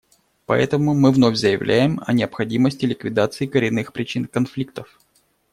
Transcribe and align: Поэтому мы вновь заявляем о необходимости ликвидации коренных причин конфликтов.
Поэтому 0.47 0.95
мы 0.95 1.11
вновь 1.11 1.35
заявляем 1.35 2.01
о 2.07 2.11
необходимости 2.11 2.87
ликвидации 2.87 3.45
коренных 3.45 3.93
причин 3.93 4.25
конфликтов. 4.25 4.97